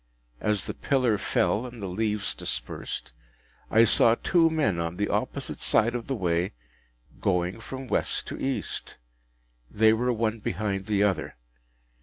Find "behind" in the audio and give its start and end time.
10.39-10.87